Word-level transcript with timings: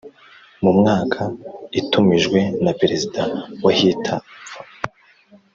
mu 0.63 0.71
mwaka 0.79 1.21
itumijwe 1.79 2.39
na 2.63 2.71
Perezida 2.79 3.21
wahita 3.63 4.13
upfa 4.31 4.59